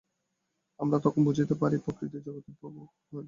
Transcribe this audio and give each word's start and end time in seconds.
আমরা 0.79 0.97
তখন 0.99 1.21
বুঝিতে 1.23 1.55
পারি, 1.61 1.77
প্রকৃতি 1.85 2.17
জগতের 2.25 2.55
প্রভু 2.59 2.79
নয়। 2.79 3.19